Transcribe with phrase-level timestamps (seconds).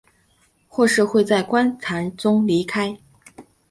[0.67, 2.97] 或是会在棺材中离开。